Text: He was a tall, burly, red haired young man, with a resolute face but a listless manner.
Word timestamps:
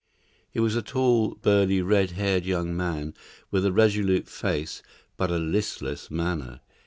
He 0.49 0.59
was 0.59 0.75
a 0.75 0.81
tall, 0.81 1.35
burly, 1.35 1.79
red 1.83 2.13
haired 2.13 2.43
young 2.43 2.75
man, 2.75 3.13
with 3.51 3.67
a 3.67 3.71
resolute 3.71 4.27
face 4.27 4.81
but 5.15 5.29
a 5.29 5.37
listless 5.37 6.09
manner. 6.09 6.61